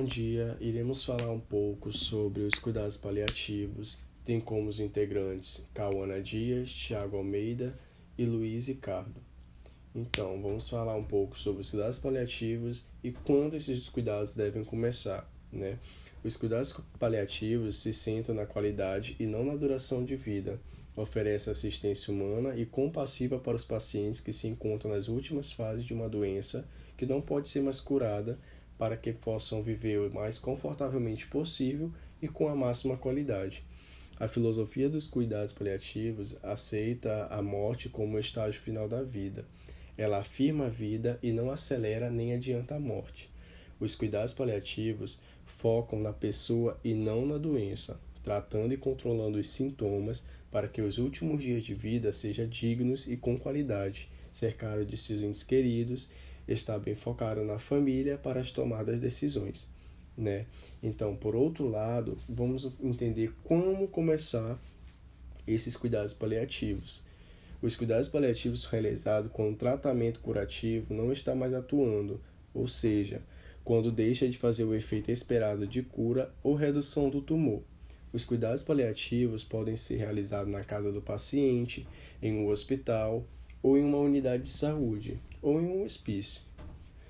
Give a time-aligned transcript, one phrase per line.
[0.00, 3.98] Bom dia, iremos falar um pouco sobre os cuidados paliativos.
[4.24, 7.78] Tem como os integrantes Cauana Dias, Tiago Almeida
[8.16, 9.20] e Luiz Ricardo.
[9.94, 15.30] Então, vamos falar um pouco sobre os cuidados paliativos e quando esses cuidados devem começar,
[15.52, 15.78] né?
[16.24, 20.58] Os cuidados paliativos se centram na qualidade e não na duração de vida.
[20.96, 25.92] Oferece assistência humana e compassiva para os pacientes que se encontram nas últimas fases de
[25.92, 28.38] uma doença que não pode ser mais curada
[28.80, 33.62] para que possam viver o mais confortavelmente possível e com a máxima qualidade.
[34.18, 39.44] A filosofia dos cuidados paliativos aceita a morte como o estágio final da vida.
[39.98, 43.30] Ela afirma a vida e não acelera nem adianta a morte.
[43.78, 50.24] Os cuidados paliativos focam na pessoa e não na doença, tratando e controlando os sintomas
[50.50, 55.20] para que os últimos dias de vida sejam dignos e com qualidade, cercado de seus
[55.20, 56.10] entes queridos,
[56.52, 59.68] estar bem focado na família para as tomadas de decisões
[60.20, 60.46] né?
[60.82, 64.58] Então, por outro lado, vamos entender como começar
[65.46, 67.04] esses cuidados paliativos.
[67.62, 72.20] Os cuidados paliativos realizados com o tratamento curativo não está mais atuando,
[72.54, 73.22] ou seja,
[73.64, 77.62] quando deixa de fazer o efeito esperado de cura ou redução do tumor.
[78.12, 81.86] Os cuidados paliativos podem ser realizados na casa do paciente,
[82.22, 83.24] em um hospital
[83.62, 86.42] ou em uma unidade de saúde ou em um hospício.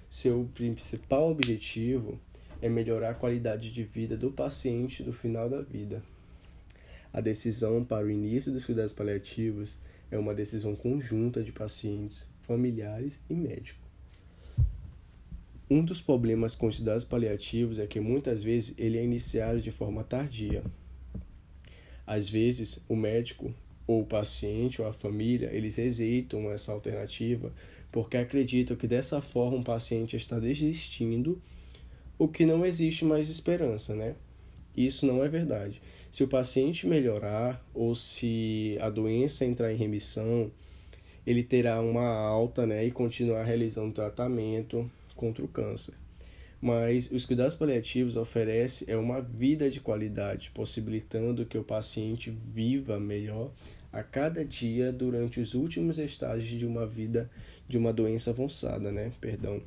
[0.08, 2.18] Seu principal objetivo
[2.60, 6.02] é melhorar a qualidade de vida do paciente no final da vida.
[7.12, 9.76] A decisão para o início dos cuidados paliativos
[10.10, 13.80] é uma decisão conjunta de pacientes, familiares e médico.
[15.68, 19.70] Um dos problemas com os cuidados paliativos é que muitas vezes ele é iniciado de
[19.70, 20.64] forma tardia.
[22.04, 23.54] Às vezes, o médico
[23.86, 27.52] ou o paciente ou a família, eles rejeitam essa alternativa
[27.90, 31.40] porque acreditam que dessa forma o paciente está desistindo
[32.18, 34.14] o que não existe mais esperança, né?
[34.76, 35.82] Isso não é verdade.
[36.10, 40.50] Se o paciente melhorar ou se a doença entrar em remissão,
[41.26, 45.94] ele terá uma alta, né, e continuar realizando tratamento contra o câncer.
[46.60, 53.00] Mas os cuidados paliativos oferecem é uma vida de qualidade, possibilitando que o paciente viva
[53.00, 53.50] melhor
[53.92, 57.30] a cada dia durante os últimos estágios de uma vida
[57.68, 59.12] de uma doença avançada, né?
[59.20, 59.62] Perdão.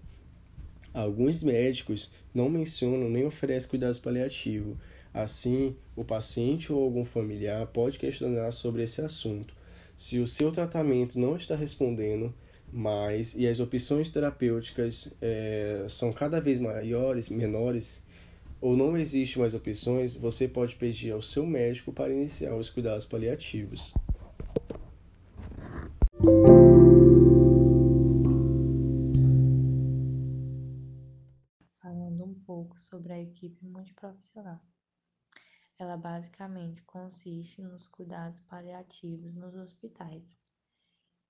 [0.93, 4.77] Alguns médicos não mencionam nem oferecem cuidados paliativos.
[5.13, 9.53] Assim, o paciente ou algum familiar pode questionar sobre esse assunto.
[9.97, 12.33] Se o seu tratamento não está respondendo
[12.71, 18.03] mais e as opções terapêuticas é, são cada vez maiores, menores,
[18.59, 23.05] ou não existe mais opções, você pode pedir ao seu médico para iniciar os cuidados
[23.05, 23.93] paliativos.
[32.53, 34.61] Pouco sobre a equipe multiprofissional.
[35.79, 40.37] Ela basicamente consiste nos cuidados paliativos nos hospitais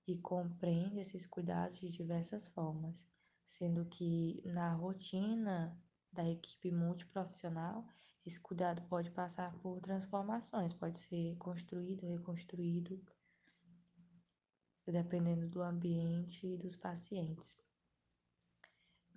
[0.06, 3.08] e compreende esses cuidados de diversas formas,
[3.42, 5.74] sendo que na rotina
[6.12, 7.88] da equipe multiprofissional,
[8.26, 13.02] esse cuidado pode passar por transformações, pode ser construído, reconstruído,
[14.86, 17.56] dependendo do ambiente e dos pacientes.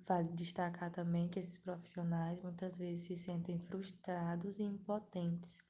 [0.07, 5.61] Vale destacar também que esses profissionais muitas vezes se sentem frustrados e impotentes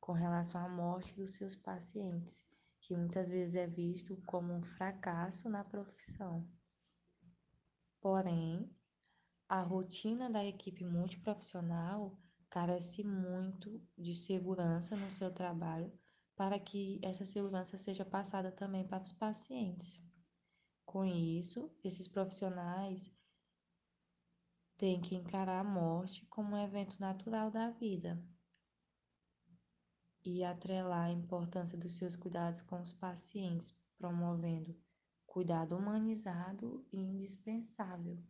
[0.00, 2.44] com relação à morte dos seus pacientes,
[2.80, 6.44] que muitas vezes é visto como um fracasso na profissão.
[8.00, 8.68] Porém,
[9.48, 12.18] a rotina da equipe multiprofissional
[12.50, 15.92] carece muito de segurança no seu trabalho
[16.34, 20.02] para que essa segurança seja passada também para os pacientes.
[20.84, 23.14] Com isso, esses profissionais
[24.76, 28.22] tem que encarar a morte como um evento natural da vida
[30.24, 34.76] e atrelar a importância dos seus cuidados com os pacientes, promovendo
[35.26, 38.22] cuidado humanizado e indispensável.